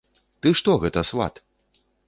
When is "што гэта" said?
0.61-1.05